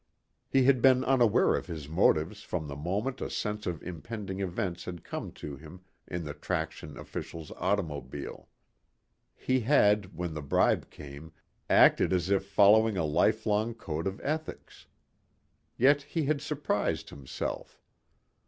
He 0.49 0.63
had 0.63 0.81
been 0.81 1.03
unaware 1.05 1.53
of 1.55 1.67
his 1.67 1.87
motives 1.87 2.41
from 2.41 2.67
the 2.67 2.75
moment 2.75 3.21
a 3.21 3.29
sense 3.29 3.67
of 3.67 3.83
impending 3.83 4.39
events 4.39 4.85
had 4.85 5.03
come 5.03 5.31
to 5.33 5.57
him 5.57 5.81
in 6.07 6.23
the 6.23 6.33
traction 6.33 6.97
official's 6.97 7.51
automobile. 7.51 8.49
He 9.35 9.59
had, 9.59 10.17
when 10.17 10.33
the 10.33 10.41
bribe 10.41 10.89
came, 10.89 11.33
acted 11.69 12.13
as 12.13 12.31
if 12.31 12.47
following 12.47 12.97
a 12.97 13.05
lifelong 13.05 13.75
code 13.75 14.07
of 14.07 14.19
ethics. 14.23 14.87
Yet 15.77 16.01
he 16.01 16.25
had 16.25 16.41
surprised 16.41 17.11
himself. 17.11 17.79